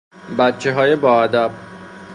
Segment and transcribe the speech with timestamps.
[0.37, 1.51] بچههای با ادب